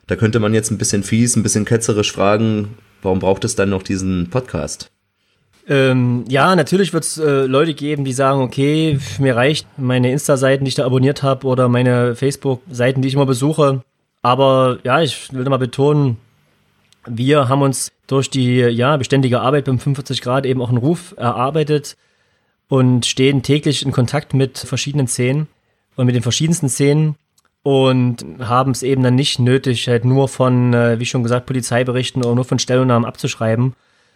Da 0.05 0.15
könnte 0.15 0.39
man 0.39 0.53
jetzt 0.53 0.69
ein 0.69 0.77
bisschen 0.77 1.01
fies, 1.01 1.35
ein 1.35 1.41
bisschen 1.41 1.65
ketzerisch 1.65 2.11
fragen, 2.11 2.77
warum 3.01 3.17
braucht 3.17 3.43
es 3.43 3.55
dann 3.55 3.71
noch 3.71 3.81
diesen 3.81 4.29
Podcast? 4.29 4.91
Ähm, 5.67 6.25
ja, 6.29 6.55
natürlich 6.55 6.93
wird 6.93 7.03
es 7.03 7.17
äh, 7.17 7.47
Leute 7.47 7.73
geben, 7.73 8.05
die 8.05 8.13
sagen, 8.13 8.41
okay, 8.41 8.99
mir 9.17 9.35
reicht 9.35 9.67
meine 9.79 10.11
Insta-Seiten, 10.11 10.63
die 10.63 10.69
ich 10.69 10.75
da 10.75 10.85
abonniert 10.85 11.23
habe, 11.23 11.47
oder 11.47 11.69
meine 11.69 12.15
Facebook-Seiten, 12.15 13.01
die 13.01 13.07
ich 13.07 13.15
immer 13.15 13.25
besuche. 13.25 13.81
Aber 14.21 14.77
ja, 14.83 15.01
ich 15.01 15.33
will 15.33 15.43
mal 15.45 15.57
betonen, 15.57 16.17
wir 17.07 17.49
haben 17.49 17.61
uns 17.61 17.91
durch 18.07 18.29
die 18.29 18.57
ja, 18.59 18.97
beständige 18.97 19.41
Arbeit 19.41 19.65
beim 19.65 19.79
45 19.79 20.21
Grad 20.21 20.45
eben 20.45 20.61
auch 20.61 20.69
einen 20.69 20.77
Ruf 20.77 21.13
erarbeitet 21.17 21.97
und 22.69 23.05
stehen 23.05 23.43
täglich 23.43 23.85
in 23.85 23.91
Kontakt 23.91 24.33
mit 24.33 24.57
verschiedenen 24.57 25.07
Szenen 25.07 25.47
und 25.95 26.05
mit 26.05 26.15
den 26.15 26.23
verschiedensten 26.23 26.69
Szenen 26.69 27.15
und 27.63 28.25
haben 28.39 28.71
es 28.71 28.83
eben 28.83 29.03
dann 29.03 29.15
nicht 29.15 29.39
nötig, 29.39 29.87
halt 29.87 30.05
nur 30.05 30.27
von, 30.29 30.73
äh, 30.73 30.99
wie 30.99 31.05
schon 31.05 31.23
gesagt, 31.23 31.47
Polizeiberichten 31.47 32.23
oder 32.23 32.35
nur 32.35 32.45
von 32.45 32.59
Stellungnahmen 32.59 33.07
abzuschreiben, 33.07 33.73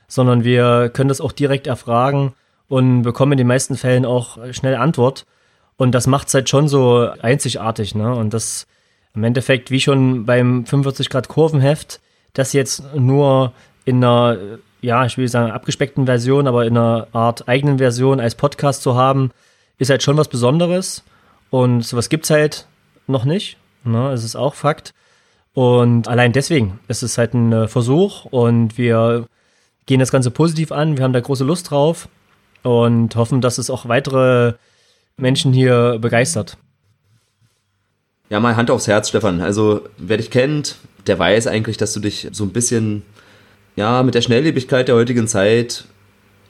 sondern 0.07 0.43
wir 0.43 0.89
können 0.89 1.09
das 1.09 1.21
auch 1.21 1.31
direkt 1.31 1.67
erfragen 1.67 2.33
und 2.67 3.01
bekommen 3.01 3.33
in 3.33 3.39
den 3.39 3.47
meisten 3.47 3.75
Fällen 3.75 4.05
auch 4.05 4.37
schnell 4.53 4.75
Antwort. 4.75 5.25
Und 5.75 5.93
das 5.93 6.07
macht 6.07 6.27
es 6.27 6.33
halt 6.33 6.47
schon 6.47 6.67
so 6.67 7.09
einzigartig, 7.21 7.95
ne? 7.95 8.13
Und 8.15 8.33
das 8.33 8.67
im 9.13 9.23
Endeffekt, 9.23 9.71
wie 9.71 9.81
schon 9.81 10.25
beim 10.25 10.65
45 10.65 11.09
Grad 11.09 11.27
Kurvenheft, 11.27 11.99
das 12.33 12.53
jetzt 12.53 12.83
nur 12.95 13.53
in 13.85 14.03
einer, 14.03 14.37
ja, 14.81 15.05
ich 15.05 15.17
will 15.17 15.27
sagen, 15.27 15.51
abgespeckten 15.51 16.05
Version, 16.05 16.47
aber 16.47 16.65
in 16.65 16.77
einer 16.77 17.07
Art 17.11 17.47
eigenen 17.47 17.77
Version 17.77 18.19
als 18.19 18.35
Podcast 18.35 18.81
zu 18.81 18.95
haben, 18.95 19.31
ist 19.77 19.89
halt 19.89 20.03
schon 20.03 20.17
was 20.17 20.27
Besonderes. 20.27 21.03
Und 21.49 21.81
sowas 21.81 22.09
gibt 22.09 22.25
es 22.25 22.29
halt 22.29 22.67
noch 23.07 23.25
nicht. 23.25 23.57
Ne? 23.83 24.11
Es 24.11 24.23
ist 24.23 24.35
auch 24.35 24.55
Fakt. 24.55 24.93
Und 25.53 26.07
allein 26.07 26.31
deswegen 26.31 26.79
ist 26.87 27.03
es 27.03 27.17
halt 27.17 27.33
ein 27.33 27.51
äh, 27.51 27.67
Versuch 27.67 28.25
und 28.25 28.77
wir 28.77 29.27
gehen 29.85 29.99
das 29.99 30.11
Ganze 30.11 30.31
positiv 30.31 30.71
an. 30.71 30.97
Wir 30.97 31.03
haben 31.03 31.13
da 31.13 31.19
große 31.19 31.43
Lust 31.43 31.71
drauf 31.71 32.07
und 32.63 33.15
hoffen, 33.15 33.41
dass 33.41 33.57
es 33.57 33.69
auch 33.69 33.87
weitere 33.87 34.53
Menschen 35.17 35.51
hier 35.51 35.97
begeistert. 35.99 36.57
Ja, 38.29 38.39
mal 38.39 38.55
Hand 38.55 38.71
aufs 38.71 38.87
Herz, 38.87 39.09
Stefan. 39.09 39.41
Also, 39.41 39.81
wer 39.97 40.15
dich 40.15 40.31
kennt, 40.31 40.77
der 41.07 41.19
weiß 41.19 41.47
eigentlich, 41.47 41.77
dass 41.77 41.93
du 41.93 41.99
dich 41.99 42.27
so 42.31 42.43
ein 42.43 42.51
bisschen, 42.51 43.03
ja, 43.75 44.03
mit 44.03 44.15
der 44.15 44.21
Schnelllebigkeit 44.21 44.87
der 44.87 44.95
heutigen 44.95 45.27
Zeit 45.27 45.85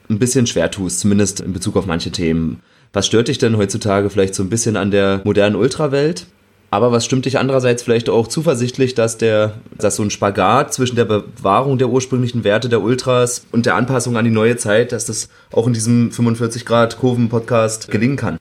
ein 0.10 0.20
bisschen 0.20 0.48
schwer 0.48 0.70
tust, 0.72 1.00
zumindest 1.00 1.40
in 1.40 1.54
Bezug 1.54 1.76
auf 1.76 1.86
manche 1.86 2.12
Themen. 2.12 2.62
Was 2.94 3.08
stört 3.08 3.30
dich 3.30 3.38
denn 3.38 3.58
heutzutage 3.58 4.10
vielleicht 4.10 4.36
so 4.36 4.44
ein 4.44 4.50
bisschen 4.50 4.76
an 4.76 4.92
der 4.92 5.22
modernen 5.24 5.56
Ultrawelt? 5.56 6.26
Aber 6.74 6.94
was 6.94 7.04
stimmt 7.04 7.26
dich 7.26 7.38
andererseits 7.38 7.84
vielleicht 7.84 8.10
auch 8.10 8.28
zuversichtlich, 8.28 8.96
dass 8.96 9.18
der, 9.18 9.56
dass 9.78 9.98
so 9.98 10.04
ein 10.04 10.10
Spagat 10.10 10.74
zwischen 10.74 10.96
der 10.96 11.04
Bewahrung 11.04 11.78
der 11.78 11.90
ursprünglichen 11.90 12.46
Werte 12.46 12.70
der 12.70 12.82
Ultras 12.82 13.46
und 13.52 13.66
der 13.66 13.76
Anpassung 13.76 14.16
an 14.16 14.24
die 14.24 14.32
neue 14.32 14.56
Zeit, 14.56 14.94
dass 14.94 15.06
das 15.06 15.30
auch 15.52 15.68
in 15.68 15.74
diesem 15.74 16.12
45 16.12 16.66
Grad 16.66 16.98
Kurven 16.98 17.28
Podcast 17.28 17.92
gelingen 17.92 18.16
kann? 18.16 18.38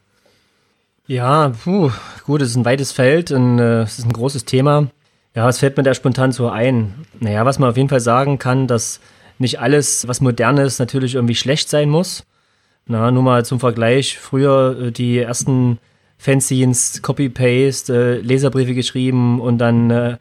Ja, 1.08 1.52
puh, 1.64 1.90
gut, 2.24 2.40
es 2.40 2.50
ist 2.50 2.56
ein 2.56 2.64
weites 2.64 2.92
Feld 2.92 3.32
und 3.32 3.58
äh, 3.58 3.82
es 3.82 3.98
ist 3.98 4.04
ein 4.04 4.12
großes 4.12 4.44
Thema. 4.44 4.86
Ja, 5.34 5.44
was 5.44 5.60
fällt 5.60 5.76
mir 5.76 5.84
da 5.84 5.94
spontan 5.94 6.32
so 6.32 6.48
ein? 6.48 7.06
Naja, 7.20 7.44
was 7.44 7.58
man 7.58 7.70
auf 7.70 7.76
jeden 7.76 7.88
Fall 7.88 8.00
sagen 8.00 8.38
kann, 8.38 8.66
dass 8.66 9.00
nicht 9.38 9.60
alles, 9.60 10.08
was 10.08 10.20
modern 10.20 10.58
ist, 10.58 10.80
natürlich 10.80 11.14
irgendwie 11.14 11.36
schlecht 11.36 11.68
sein 11.68 11.88
muss. 11.88 12.24
Na, 12.86 13.12
nur 13.12 13.22
mal 13.22 13.44
zum 13.44 13.60
Vergleich, 13.60 14.18
früher 14.18 14.76
äh, 14.80 14.90
die 14.90 15.18
ersten 15.18 15.78
Fanzines, 16.18 17.00
Copy-Paste, 17.02 17.94
äh, 17.94 18.20
Leserbriefe 18.20 18.74
geschrieben 18.74 19.40
und 19.40 19.58
dann 19.58 19.90
äh, 19.90 20.16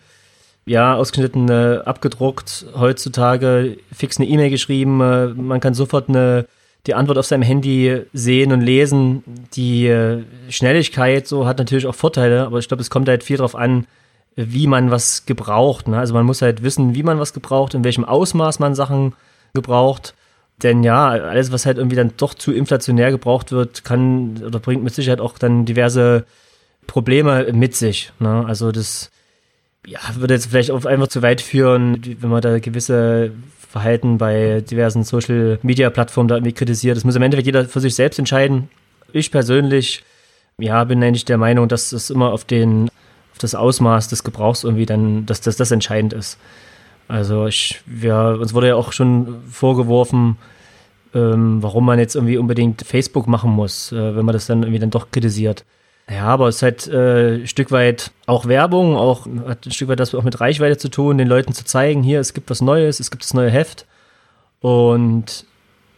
ja, 0.66 0.94
ausgeschnitten, 0.94 1.50
abgedruckt. 1.50 2.68
Heutzutage 2.76 3.78
fix 3.92 4.20
eine 4.20 4.28
E-Mail 4.30 4.52
geschrieben. 4.52 4.98
Man 4.98 5.60
kann 5.62 5.74
sofort 5.74 6.10
eine, 6.10 6.46
die 6.86 6.94
Antwort 6.94 7.18
auf 7.18 7.26
seinem 7.26 7.42
Handy 7.42 8.04
sehen 8.14 8.52
und 8.52 8.62
lesen. 8.62 9.24
Die 9.56 9.92
Schnelligkeit 10.50 11.26
so 11.26 11.48
hat 11.48 11.58
natürlich 11.58 11.88
auch 11.88 11.96
Vorteile, 11.96 12.46
aber 12.46 12.60
ich 12.60 12.68
glaube, 12.68 12.82
es 12.82 12.92
kommt 12.92 13.10
halt 13.10 13.24
viel 13.24 13.38
darauf 13.38 13.56
an, 13.56 13.88
wie 14.36 14.68
man 14.68 14.92
was 14.92 15.26
gebraucht. 15.26 15.88
Ne? 15.88 15.98
Also 15.98 16.14
man 16.14 16.26
muss 16.26 16.42
halt 16.42 16.64
wissen, 16.64 16.96
wie 16.96 17.04
man 17.04 17.20
was 17.20 17.34
gebraucht, 17.34 17.74
in 17.74 17.84
welchem 17.84 18.06
Ausmaß 18.06 18.60
man 18.60 18.76
Sachen 18.76 19.14
gebraucht. 19.54 20.14
Denn 20.64 20.84
ja, 20.84 21.08
alles, 21.10 21.52
was 21.52 21.66
halt 21.66 21.78
irgendwie 21.78 21.96
dann 21.96 22.14
doch 22.18 22.34
zu 22.34 22.52
inflationär 22.52 23.12
gebraucht 23.12 23.52
wird, 23.52 23.84
kann 23.86 24.42
oder 24.46 24.60
bringt 24.60 24.84
mit 24.84 24.94
Sicherheit 24.94 25.22
auch 25.22 25.38
dann 25.38 25.66
diverse 25.66 26.26
Probleme 26.88 27.52
mit 27.54 27.76
sich. 27.76 28.12
Ne? 28.20 28.46
Also 28.46 28.72
das 28.72 29.10
ja, 29.86 30.00
würde 30.16 30.34
jetzt 30.34 30.48
vielleicht 30.48 30.72
auch 30.72 30.86
einfach 30.86 31.08
zu 31.08 31.22
weit 31.22 31.42
führen, 31.42 32.02
wenn 32.20 32.30
man 32.30 32.42
da 32.42 32.60
gewisse 32.60 33.32
Verhalten 33.70 34.18
bei 34.18 34.62
diversen 34.62 35.04
Social 35.04 35.60
Media 35.62 35.90
Plattformen 35.90 36.28
da 36.28 36.36
irgendwie 36.36 36.54
kritisiert. 36.54 36.98
Das 36.98 37.04
muss 37.04 37.16
im 37.16 37.22
Endeffekt 37.22 37.46
jeder 37.46 37.66
für 37.66 37.80
sich 37.80 37.96
selbst 37.96 38.20
entscheiden. 38.20 38.70
Ich 39.14 39.32
persönlich, 39.32 40.04
ja, 40.58 40.84
bin 40.84 41.04
eigentlich 41.04 41.26
der 41.26 41.38
Meinung, 41.38 41.68
dass 41.68 41.92
es 41.92 42.10
immer 42.10 42.32
auf 42.32 42.44
den, 42.44 42.90
das 43.40 43.56
Ausmaß 43.56 44.08
des 44.08 44.24
Gebrauchs 44.24 44.64
irgendwie 44.64 44.86
dann, 44.86 45.26
dass, 45.26 45.42
dass 45.42 45.58
das 45.58 45.72
entscheidend 45.72 46.14
ist. 46.14 46.38
Also 47.08 47.48
ich, 47.48 47.82
wir, 47.86 48.38
uns 48.40 48.54
wurde 48.54 48.68
ja 48.68 48.76
auch 48.76 48.92
schon 48.92 49.42
vorgeworfen, 49.50 50.38
ähm, 51.16 51.62
warum 51.64 51.86
man 51.86 51.98
jetzt 51.98 52.16
irgendwie 52.16 52.38
unbedingt 52.38 52.84
Facebook 52.84 53.28
machen 53.28 53.50
muss, 53.52 53.92
äh, 53.92 54.16
wenn 54.16 54.26
man 54.26 54.34
das 54.34 54.46
dann 54.46 54.62
irgendwie 54.62 54.80
dann 54.80 54.92
doch 54.92 55.10
kritisiert. 55.10 55.66
Ja, 56.10 56.26
aber 56.26 56.48
es 56.48 56.62
halt 56.62 56.88
äh, 56.88 57.36
ein 57.36 57.48
Stück 57.48 57.72
weit 57.72 58.12
auch 58.26 58.46
Werbung, 58.46 58.96
auch 58.96 59.28
hat 59.48 59.66
ein 59.66 59.72
Stück 59.72 59.90
weit 59.90 60.00
das 60.00 60.16
auch 60.16 60.24
mit 60.24 60.40
Reichweite 60.40 60.78
zu 60.78 60.90
tun, 60.90 61.18
den 61.18 61.28
Leuten 61.28 61.54
zu 61.54 61.66
zeigen, 61.66 62.04
hier, 62.04 62.20
es 62.20 62.34
gibt 62.34 62.50
was 62.50 62.62
Neues, 62.62 63.00
es 63.00 63.12
gibt 63.12 63.24
das 63.24 63.34
neue 63.34 63.50
Heft. 63.50 63.86
Und 64.60 65.46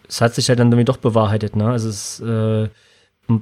es 0.08 0.22
hat 0.22 0.36
sich 0.36 0.50
halt 0.50 0.60
dann 0.60 0.68
irgendwie 0.68 0.86
doch 0.86 0.98
bewahrheitet, 0.98 1.56
ne? 1.56 1.70
Also 1.70 1.90
es 1.90 2.20
äh, 2.20 2.70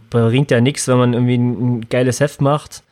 bringt 0.09 0.51
ja 0.51 0.61
nichts, 0.61 0.87
wenn 0.87 0.97
man 0.97 1.13
irgendwie 1.13 1.37
ein, 1.37 1.79
ein, 1.79 1.89
geiles 1.89 2.19
Heft 2.19 2.41
macht 2.41 2.83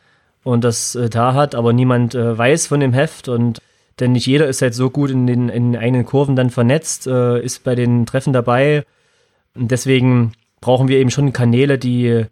und 0.44 0.64
das 0.64 0.94
äh, 0.94 1.08
da 1.08 1.34
hat, 1.34 1.54
aber 1.54 1.72
niemand 1.72 2.14
äh, 2.14 2.36
weiß 2.36 2.68
von 2.68 2.80
dem 2.80 2.92
Heft 2.92 3.28
und 3.28 3.60
denn 4.00 4.12
nicht 4.12 4.26
jeder 4.26 4.46
ist 4.46 4.62
halt 4.62 4.74
so 4.74 4.90
gut 4.90 5.10
in 5.10 5.26
den, 5.26 5.48
in 5.48 5.76
eigenen 5.76 6.06
Kurven 6.06 6.36
dann 6.36 6.50
vernetzt, 6.50 7.06
äh, 7.06 7.40
ist 7.40 7.64
bei 7.64 7.74
den 7.74 8.06
Treffen 8.06 8.32
dabei. 8.32 8.84
Und 9.54 9.70
deswegen 9.70 10.32
brauchen 10.60 10.88
wir 10.88 10.98
eben 10.98 11.10
schon 11.10 11.32
Kanäle, 11.32 11.78
die 11.78 12.26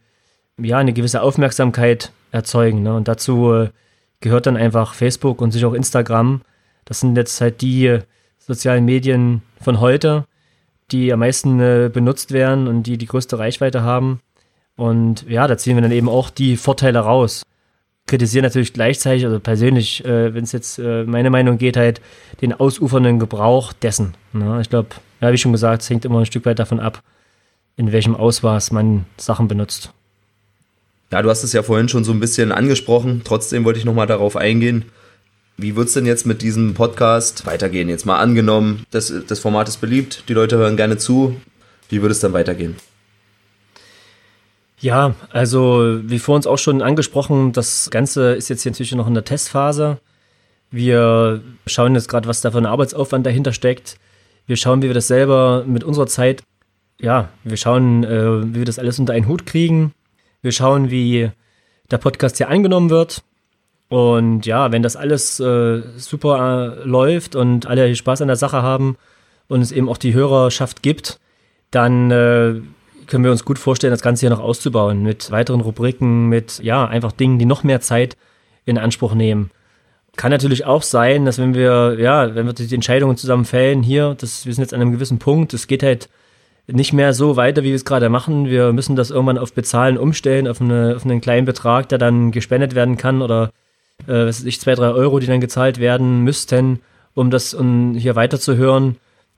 ja 0.58 0.78
eine 0.78 0.92
gewisse 0.92 1.22
Aufmerksamkeit 1.22 2.12
erzeugen. 2.30 2.82
Ne? 2.82 2.94
Und 2.94 3.08
dazu 3.08 3.52
äh, 3.52 3.70
gehört 4.20 4.46
dann 4.46 4.56
einfach 4.56 4.94
Facebook 4.94 5.40
und 5.40 5.50
sich 5.50 5.64
auch 5.64 5.74
Instagram. 5.74 6.42
Das 6.84 7.00
sind 7.00 7.16
jetzt 7.16 7.40
halt 7.40 7.62
die 7.62 7.98
sozialen 8.38 8.84
Medien 8.84 9.42
von 9.60 9.80
heute, 9.80 10.24
die 10.92 11.12
am 11.12 11.18
meisten 11.18 11.58
äh, 11.58 11.90
benutzt 11.92 12.30
werden 12.30 12.68
und 12.68 12.84
die 12.84 12.96
die 12.96 13.06
größte 13.06 13.40
Reichweite 13.40 13.82
haben. 13.82 14.20
Und 14.76 15.28
ja, 15.28 15.48
da 15.48 15.58
ziehen 15.58 15.76
wir 15.76 15.82
dann 15.82 15.90
eben 15.90 16.08
auch 16.08 16.30
die 16.30 16.56
Vorteile 16.56 17.00
raus 17.00 17.42
kritisiere 18.06 18.44
natürlich 18.44 18.72
gleichzeitig, 18.72 19.24
also 19.24 19.40
persönlich, 19.40 20.04
äh, 20.04 20.32
wenn 20.34 20.44
es 20.44 20.52
jetzt 20.52 20.78
äh, 20.78 21.04
meine 21.04 21.30
Meinung 21.30 21.58
geht, 21.58 21.76
halt 21.76 22.00
den 22.40 22.52
ausufernden 22.52 23.18
Gebrauch 23.18 23.72
dessen. 23.72 24.14
Ne? 24.32 24.60
Ich 24.60 24.70
glaube, 24.70 24.90
ja, 25.20 25.32
wie 25.32 25.38
schon 25.38 25.52
gesagt, 25.52 25.82
es 25.82 25.90
hängt 25.90 26.04
immer 26.04 26.20
ein 26.20 26.26
Stück 26.26 26.46
weit 26.46 26.58
davon 26.58 26.80
ab, 26.80 27.02
in 27.76 27.92
welchem 27.92 28.14
Ausmaß 28.14 28.70
man 28.70 29.06
Sachen 29.16 29.48
benutzt. 29.48 29.92
Ja, 31.12 31.22
du 31.22 31.30
hast 31.30 31.44
es 31.44 31.52
ja 31.52 31.62
vorhin 31.62 31.88
schon 31.88 32.04
so 32.04 32.12
ein 32.12 32.20
bisschen 32.20 32.52
angesprochen. 32.52 33.22
Trotzdem 33.24 33.64
wollte 33.64 33.78
ich 33.78 33.84
nochmal 33.84 34.06
darauf 34.06 34.36
eingehen. 34.36 34.86
Wie 35.56 35.74
wird 35.74 35.88
es 35.88 35.94
denn 35.94 36.04
jetzt 36.04 36.26
mit 36.26 36.42
diesem 36.42 36.74
Podcast 36.74 37.46
weitergehen? 37.46 37.88
Jetzt 37.88 38.06
mal 38.06 38.18
angenommen, 38.18 38.84
das, 38.90 39.12
das 39.26 39.38
Format 39.38 39.68
ist 39.68 39.80
beliebt, 39.80 40.24
die 40.28 40.34
Leute 40.34 40.58
hören 40.58 40.76
gerne 40.76 40.98
zu. 40.98 41.40
Wie 41.88 42.02
würde 42.02 42.12
es 42.12 42.20
dann 42.20 42.32
weitergehen? 42.32 42.76
Ja, 44.78 45.14
also 45.30 46.00
wie 46.02 46.18
vor 46.18 46.36
uns 46.36 46.46
auch 46.46 46.58
schon 46.58 46.82
angesprochen, 46.82 47.52
das 47.52 47.88
Ganze 47.90 48.34
ist 48.34 48.48
jetzt 48.48 48.62
hier 48.62 48.72
natürlich 48.72 48.94
noch 48.94 49.08
in 49.08 49.14
der 49.14 49.24
Testphase. 49.24 49.98
Wir 50.70 51.42
schauen 51.66 51.94
jetzt 51.94 52.08
gerade, 52.08 52.28
was 52.28 52.42
da 52.42 52.50
für 52.50 52.58
ein 52.58 52.66
Arbeitsaufwand 52.66 53.24
dahinter 53.24 53.52
steckt. 53.52 53.98
Wir 54.46 54.56
schauen, 54.56 54.82
wie 54.82 54.88
wir 54.88 54.94
das 54.94 55.08
selber 55.08 55.64
mit 55.66 55.82
unserer 55.82 56.06
Zeit, 56.06 56.42
ja, 57.00 57.30
wir 57.44 57.56
schauen, 57.56 58.04
äh, 58.04 58.54
wie 58.54 58.56
wir 58.56 58.64
das 58.64 58.78
alles 58.78 58.98
unter 58.98 59.12
einen 59.12 59.28
Hut 59.28 59.46
kriegen. 59.46 59.92
Wir 60.42 60.52
schauen, 60.52 60.90
wie 60.90 61.30
der 61.90 61.98
Podcast 61.98 62.36
hier 62.36 62.48
angenommen 62.48 62.90
wird. 62.90 63.22
Und 63.88 64.46
ja, 64.46 64.72
wenn 64.72 64.82
das 64.82 64.96
alles 64.96 65.38
äh, 65.40 65.82
super 65.96 66.76
äh, 66.78 66.84
läuft 66.84 67.36
und 67.36 67.66
alle 67.66 67.94
Spaß 67.94 68.22
an 68.22 68.28
der 68.28 68.36
Sache 68.36 68.62
haben 68.62 68.96
und 69.48 69.60
es 69.60 69.72
eben 69.72 69.88
auch 69.88 69.98
die 69.98 70.14
Hörerschaft 70.14 70.82
gibt, 70.82 71.20
dann 71.70 72.10
äh, 72.10 72.60
können 73.06 73.24
wir 73.24 73.30
uns 73.30 73.44
gut 73.44 73.58
vorstellen, 73.58 73.92
das 73.92 74.02
Ganze 74.02 74.20
hier 74.20 74.30
noch 74.30 74.40
auszubauen 74.40 75.02
mit 75.02 75.30
weiteren 75.30 75.60
Rubriken, 75.60 76.28
mit 76.28 76.60
ja, 76.62 76.86
einfach 76.86 77.12
Dingen, 77.12 77.38
die 77.38 77.46
noch 77.46 77.64
mehr 77.64 77.80
Zeit 77.80 78.16
in 78.64 78.78
Anspruch 78.78 79.14
nehmen. 79.14 79.50
Kann 80.16 80.30
natürlich 80.30 80.64
auch 80.64 80.82
sein, 80.82 81.24
dass 81.24 81.38
wenn 81.38 81.54
wir, 81.54 81.96
ja, 81.98 82.34
wenn 82.34 82.46
wir 82.46 82.52
die 82.52 82.74
Entscheidungen 82.74 83.16
zusammen 83.16 83.44
fällen, 83.44 83.82
hier, 83.82 84.16
das, 84.18 84.46
wir 84.46 84.54
sind 84.54 84.62
jetzt 84.62 84.74
an 84.74 84.80
einem 84.80 84.92
gewissen 84.92 85.18
Punkt, 85.18 85.52
es 85.54 85.66
geht 85.66 85.82
halt 85.82 86.08
nicht 86.66 86.92
mehr 86.92 87.12
so 87.12 87.36
weiter, 87.36 87.62
wie 87.62 87.68
wir 87.68 87.76
es 87.76 87.84
gerade 87.84 88.08
machen. 88.08 88.46
Wir 88.46 88.72
müssen 88.72 88.96
das 88.96 89.10
irgendwann 89.10 89.38
auf 89.38 89.52
Bezahlen 89.52 89.98
umstellen, 89.98 90.48
auf, 90.48 90.60
eine, 90.60 90.94
auf 90.96 91.04
einen 91.04 91.20
kleinen 91.20 91.46
Betrag, 91.46 91.88
der 91.88 91.98
dann 91.98 92.32
gespendet 92.32 92.74
werden 92.74 92.96
kann 92.96 93.22
oder 93.22 93.50
äh, 94.06 94.26
was 94.26 94.40
weiß 94.40 94.44
ich, 94.44 94.60
zwei, 94.60 94.74
drei 94.74 94.90
Euro, 94.90 95.20
die 95.20 95.26
dann 95.26 95.40
gezahlt 95.40 95.78
werden 95.78 96.24
müssten, 96.24 96.80
um 97.14 97.30
das 97.30 97.54
um 97.54 97.94
hier 97.94 98.16
weiterzuhören 98.16 98.96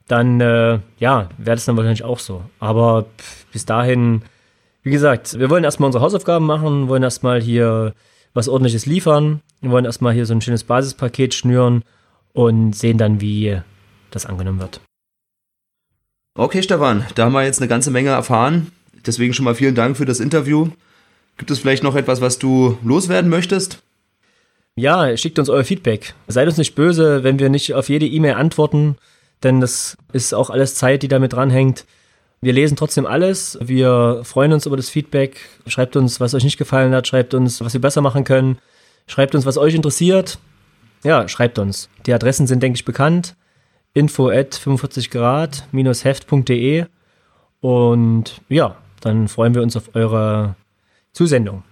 dann 0.09 0.41
äh, 0.41 0.81
ja, 0.99 1.29
wäre 1.39 1.57
das 1.57 1.67
dann 1.67 1.77
wahrscheinlich 1.77 2.05
auch 2.05 2.19
so. 2.19 2.43
Aber 2.59 3.07
bis 3.53 3.67
dahin, 3.67 4.23
wie 4.83 4.91
gesagt, 4.91 5.39
wir 5.39 5.51
wollen 5.51 5.65
erstmal 5.65 5.87
unsere 5.87 6.03
Hausaufgaben 6.03 6.47
machen, 6.47 6.89
wollen 6.89 7.03
erstmal 7.03 7.41
hier 7.41 7.95
was 8.35 8.49
ordentliches 8.49 8.87
liefern, 8.87 9.41
wir 9.61 9.71
wollen 9.71 9.85
erstmal 9.85 10.15
hier 10.15 10.27
so 10.27 10.35
ein 10.35 10.41
schönes 10.41 10.65
Basispaket 10.65 11.35
schnüren 11.35 11.85
und 12.33 12.75
sehen 12.75 12.99
dann, 12.99 13.21
wie 13.21 13.61
das 14.11 14.27
angenommen 14.27 14.61
wird. 14.61 14.81
Okay, 16.35 16.63
Stefan, 16.63 17.05
da 17.15 17.25
haben 17.25 17.33
wir 17.33 17.45
jetzt 17.45 17.61
eine 17.61 17.69
ganze 17.69 17.91
Menge 17.91 18.11
erfahren. 18.11 18.71
Deswegen 19.05 19.35
schon 19.35 19.45
mal 19.45 19.55
vielen 19.55 19.75
Dank 19.75 19.97
für 19.97 20.05
das 20.05 20.21
Interview. 20.21 20.69
Gibt 21.37 21.51
es 21.51 21.59
vielleicht 21.59 21.83
noch 21.83 21.97
etwas, 21.97 22.21
was 22.21 22.39
du 22.39 22.79
loswerden 22.83 23.31
möchtest? 23.31 23.83
Ja, 24.77 25.17
schickt 25.17 25.39
uns 25.39 25.49
euer 25.49 25.65
Feedback. 25.65 26.15
Seid 26.29 26.47
uns 26.47 26.57
nicht 26.57 26.77
böse, 26.77 27.25
wenn 27.25 27.41
wir 27.41 27.49
nicht 27.49 27.75
auf 27.75 27.89
jede 27.89 28.07
E-Mail 28.07 28.35
antworten 28.35 28.97
denn 29.43 29.61
das 29.61 29.97
ist 30.13 30.35
auch 30.35 30.51
alles 30.51 30.75
Zeit, 30.75 31.03
die 31.03 31.09
damit 31.09 31.33
dranhängt. 31.33 31.85
Wir 32.41 32.53
lesen 32.53 32.77
trotzdem 32.77 33.07
alles. 33.07 33.59
Wir 33.61 34.21
freuen 34.25 34.53
uns 34.53 34.67
über 34.67 34.77
das 34.77 34.91
Feedback. 34.91 35.41
Schreibt 35.67 35.97
uns, 35.97 36.21
was 36.21 36.35
euch 36.35 36.45
nicht 36.45 36.59
gefallen 36.59 36.95
hat. 36.95 37.07
Schreibt 37.07 37.35
uns, 37.35 37.61
was 37.61 37.73
wir 37.73 37.81
besser 37.81 38.01
machen 38.01 38.25
können. 38.25 38.59
Schreibt 39.07 39.35
uns, 39.35 39.45
was 39.45 39.59
euch 39.59 39.75
interessiert. 39.75 40.39
Ja, 41.03 41.27
schreibt 41.29 41.59
uns. 41.59 41.89
Die 42.07 42.13
Adressen 42.13 42.47
sind, 42.47 42.63
denke 42.63 42.77
ich, 42.77 42.85
bekannt. 42.85 43.35
Info 43.95 44.29
at 44.29 44.55
45 44.55 45.11
Grad-heft.de. 45.11 46.87
Und 47.61 48.41
ja, 48.49 48.77
dann 49.01 49.29
freuen 49.29 49.55
wir 49.55 49.63
uns 49.63 49.77
auf 49.77 49.95
eure 49.95 50.55
Zusendung. 51.13 51.65